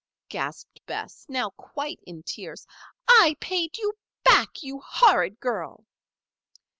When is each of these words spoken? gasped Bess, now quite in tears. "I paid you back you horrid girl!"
gasped 0.29 0.81
Bess, 0.87 1.27
now 1.29 1.51
quite 1.51 1.99
in 2.07 2.23
tears. 2.23 2.65
"I 3.07 3.35
paid 3.39 3.77
you 3.77 3.93
back 4.23 4.63
you 4.63 4.79
horrid 4.83 5.39
girl!" 5.39 5.85